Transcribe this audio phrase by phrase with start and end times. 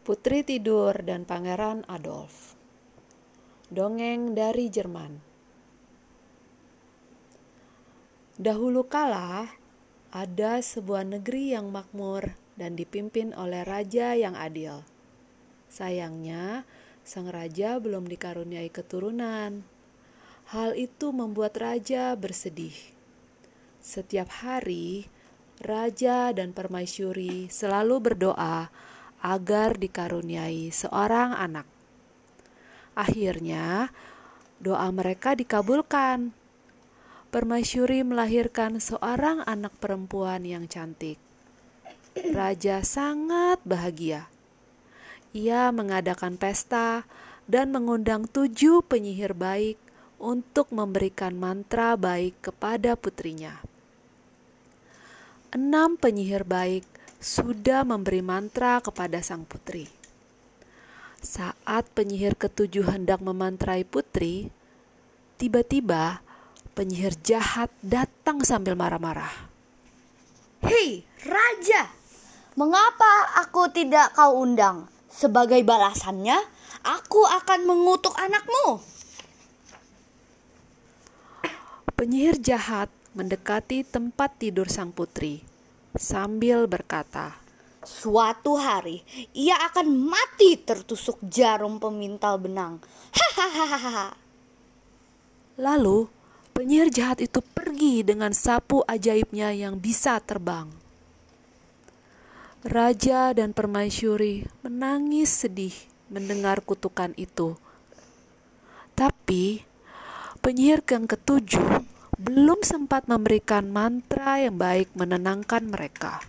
[0.00, 2.56] Putri Tidur dan Pangeran Adolf.
[3.68, 5.20] Dongeng dari Jerman.
[8.40, 9.52] Dahulu kala
[10.08, 14.80] ada sebuah negeri yang makmur dan dipimpin oleh raja yang adil.
[15.68, 16.64] Sayangnya,
[17.04, 19.60] sang raja belum dikaruniai keturunan.
[20.48, 22.72] Hal itu membuat raja bersedih.
[23.84, 25.12] Setiap hari,
[25.60, 28.72] raja dan permaisuri selalu berdoa
[29.20, 31.68] agar dikaruniai seorang anak.
[32.96, 33.92] Akhirnya,
[34.60, 36.32] doa mereka dikabulkan.
[37.30, 41.16] Permaisuri melahirkan seorang anak perempuan yang cantik.
[42.18, 44.26] Raja sangat bahagia.
[45.30, 47.06] Ia mengadakan pesta
[47.46, 49.78] dan mengundang tujuh penyihir baik
[50.18, 53.62] untuk memberikan mantra baik kepada putrinya.
[55.54, 56.89] Enam penyihir baik
[57.20, 59.84] sudah memberi mantra kepada sang putri.
[61.20, 64.48] Saat penyihir ketujuh hendak memantrai putri,
[65.36, 66.24] tiba-tiba
[66.72, 69.28] penyihir jahat datang sambil marah-marah.
[70.64, 71.92] Hei, raja,
[72.56, 74.88] mengapa aku tidak kau undang?
[75.12, 76.40] Sebagai balasannya,
[76.80, 78.80] aku akan mengutuk anakmu.
[81.92, 85.49] Penyihir jahat mendekati tempat tidur sang putri
[85.96, 87.40] sambil berkata,
[87.80, 89.00] Suatu hari
[89.32, 92.76] ia akan mati tertusuk jarum pemintal benang.
[93.40, 94.12] Hahaha.
[95.56, 96.04] Lalu
[96.52, 100.68] penyihir jahat itu pergi dengan sapu ajaibnya yang bisa terbang.
[102.60, 105.72] Raja dan permaisuri menangis sedih
[106.12, 107.56] mendengar kutukan itu.
[108.92, 109.64] Tapi
[110.44, 111.64] penyihir yang ketujuh
[112.20, 116.20] belum sempat memberikan mantra yang baik menenangkan mereka.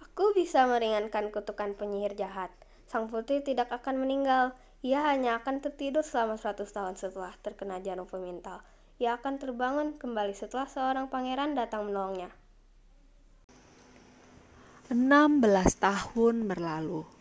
[0.00, 2.48] Aku bisa meringankan kutukan penyihir jahat.
[2.88, 4.56] Sang putri tidak akan meninggal.
[4.80, 8.64] Ia hanya akan tertidur selama 100 tahun setelah terkena jarum pemintal.
[8.96, 12.32] Ia akan terbangun kembali setelah seorang pangeran datang menolongnya.
[14.88, 15.52] 16
[15.84, 17.17] tahun berlalu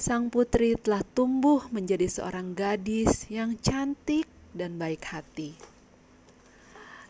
[0.00, 4.24] sang putri telah tumbuh menjadi seorang gadis yang cantik
[4.56, 5.52] dan baik hati.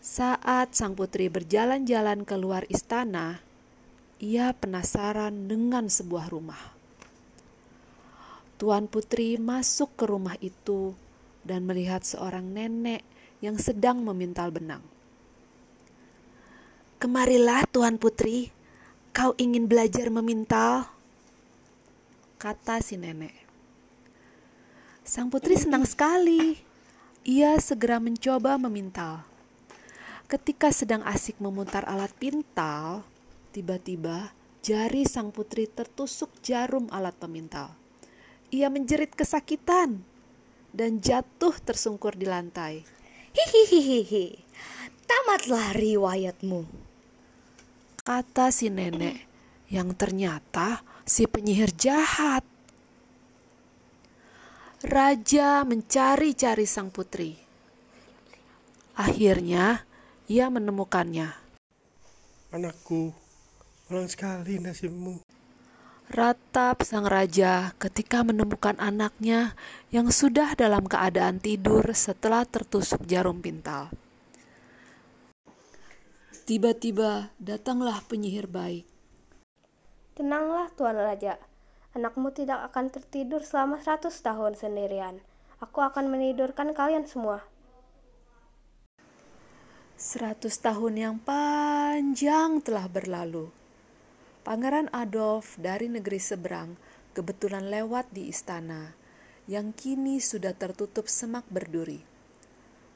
[0.02, 3.38] Saat sang putri berjalan-jalan keluar istana,
[4.18, 6.58] ia penasaran dengan sebuah rumah.
[8.58, 10.90] Tuan putri masuk ke rumah itu
[11.46, 13.06] dan melihat seorang nenek
[13.38, 14.82] yang sedang memintal benang.
[16.98, 18.52] Kemarilah, Tuan Putri,
[19.16, 20.99] kau ingin belajar memintal?
[22.40, 23.36] Kata si nenek.
[25.04, 26.56] Sang putri senang sekali.
[27.20, 29.20] Ia segera mencoba memintal.
[30.24, 33.04] Ketika sedang asik memutar alat pintal,
[33.52, 34.32] tiba-tiba
[34.64, 37.76] jari sang putri tertusuk jarum alat pemintal.
[38.48, 40.00] Ia menjerit kesakitan
[40.72, 42.80] dan jatuh tersungkur di lantai.
[43.36, 44.40] Hihihihi,
[45.04, 46.64] tamatlah riwayatmu.
[48.00, 49.29] Kata si nenek
[49.70, 52.42] yang ternyata si penyihir jahat.
[54.82, 57.38] Raja mencari-cari sang putri.
[58.98, 59.86] Akhirnya,
[60.26, 61.30] ia menemukannya.
[62.50, 63.14] Anakku,
[63.86, 65.22] malang sekali nasibmu.
[66.10, 69.54] Ratap sang raja ketika menemukan anaknya
[69.94, 73.94] yang sudah dalam keadaan tidur setelah tertusuk jarum pintal.
[76.50, 78.89] Tiba-tiba datanglah penyihir baik.
[80.20, 81.40] Tenanglah Tuan Raja,
[81.96, 85.16] anakmu tidak akan tertidur selama 100 tahun sendirian.
[85.64, 87.40] Aku akan menidurkan kalian semua.
[89.96, 93.48] Seratus tahun yang panjang telah berlalu.
[94.44, 96.76] Pangeran Adolf dari negeri seberang
[97.16, 98.92] kebetulan lewat di istana
[99.48, 102.04] yang kini sudah tertutup semak berduri.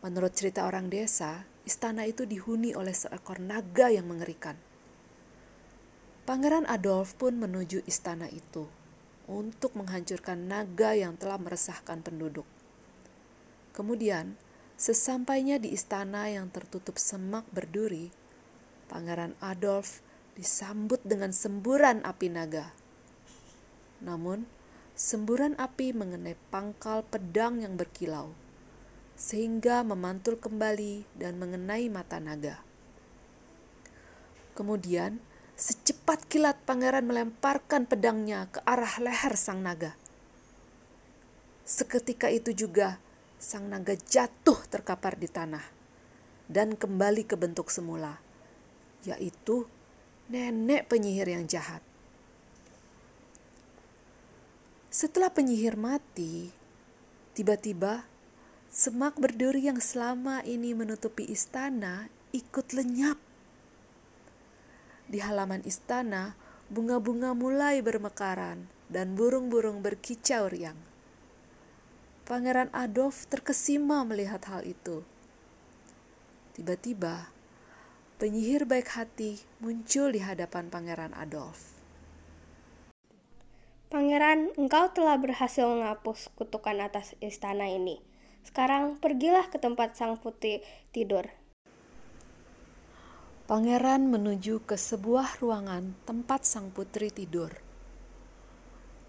[0.05, 4.74] Menurut cerita orang desa, istana itu dihuni oleh seekor naga yang mengerikan.
[6.25, 8.65] Pangeran Adolf pun menuju istana itu
[9.29, 12.49] untuk menghancurkan naga yang telah meresahkan penduduk.
[13.76, 14.32] Kemudian,
[14.81, 18.09] sesampainya di istana yang tertutup semak berduri,
[18.88, 20.00] Pangeran Adolf
[20.32, 22.73] disambut dengan semburan api naga.
[24.00, 24.49] Namun,
[24.97, 28.32] semburan api mengenai pangkal pedang yang berkilau,
[29.12, 32.65] sehingga memantul kembali dan mengenai mata naga.
[34.56, 35.21] Kemudian,
[35.55, 39.95] Secepat kilat pangeran melemparkan pedangnya ke arah leher sang naga.
[41.62, 42.99] Seketika itu juga
[43.39, 45.62] sang naga jatuh terkapar di tanah
[46.51, 48.19] dan kembali ke bentuk semula,
[49.06, 49.65] yaitu
[50.27, 51.81] nenek penyihir yang jahat.
[54.91, 56.50] Setelah penyihir mati,
[57.35, 58.07] tiba-tiba
[58.71, 63.34] semak berduri yang selama ini menutupi istana ikut lenyap.
[65.05, 66.33] Di halaman istana,
[66.73, 70.77] bunga-bunga mulai bermekaran dan burung-burung berkicau riang.
[72.25, 75.05] Pangeran Adolf terkesima melihat hal itu.
[76.56, 77.29] Tiba-tiba,
[78.17, 81.77] penyihir baik hati muncul di hadapan Pangeran Adolf.
[83.93, 88.00] Pangeran, engkau telah berhasil menghapus kutukan atas istana ini.
[88.41, 90.65] Sekarang pergilah ke tempat sang putri
[90.97, 91.29] tidur.
[93.55, 97.55] Pangeran menuju ke sebuah ruangan tempat sang putri tidur.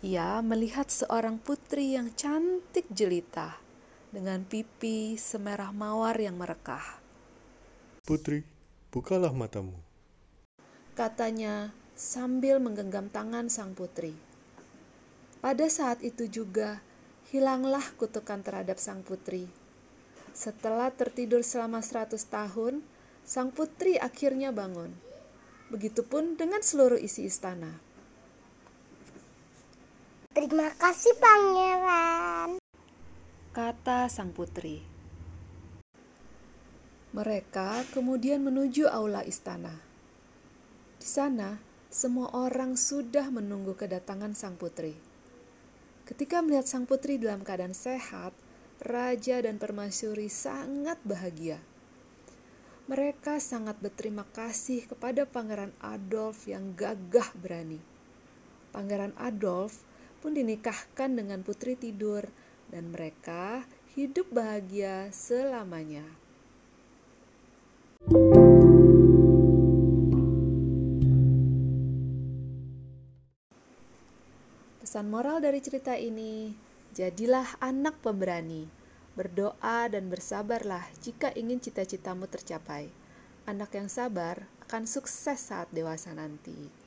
[0.05, 3.57] Ia melihat seorang putri yang cantik jelita
[4.13, 7.01] dengan pipi semerah mawar yang merekah.
[8.05, 8.45] Putri,
[8.93, 9.81] bukalah matamu.
[10.93, 14.13] Katanya sambil menggenggam tangan sang putri.
[15.41, 16.85] Pada saat itu juga
[17.33, 19.49] hilanglah kutukan terhadap sang putri.
[20.37, 22.85] Setelah tertidur selama 100 tahun,
[23.25, 24.93] sang putri akhirnya bangun.
[25.73, 27.73] Begitupun dengan seluruh isi istana.
[30.29, 32.61] Terima kasih pangeran.
[33.49, 34.85] Kata sang putri.
[37.17, 39.73] Mereka kemudian menuju aula istana.
[41.01, 41.57] Di sana,
[41.89, 44.93] semua orang sudah menunggu kedatangan sang putri.
[46.05, 48.35] Ketika melihat sang putri dalam keadaan sehat,
[48.83, 51.57] raja dan permasyuri sangat bahagia.
[52.85, 57.81] Mereka sangat berterima kasih kepada Pangeran Adolf yang gagah berani.
[58.69, 59.81] Pangeran Adolf
[60.21, 62.29] pun dinikahkan dengan putri tidur
[62.69, 63.65] dan mereka
[63.97, 66.05] hidup bahagia selamanya.
[74.85, 76.53] Pesan moral dari cerita ini,
[76.93, 78.84] jadilah anak pemberani
[79.15, 82.91] Berdoa dan bersabarlah jika ingin cita-citamu tercapai.
[83.47, 86.84] Anak yang sabar akan sukses saat dewasa nanti.